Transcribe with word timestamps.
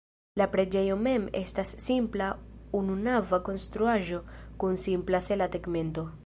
La 0.41 0.45
preĝejo 0.53 0.95
mem 1.07 1.27
estas 1.39 1.73
simpla 1.83 2.29
ununava 2.81 3.41
konstruaĵo 3.51 4.23
kun 4.65 4.81
simpla 4.87 5.23
sela 5.29 5.51
tegmento. 5.59 6.13